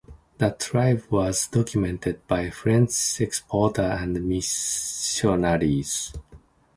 [0.39, 6.11] The tribe was documented by French explorers and missionaries.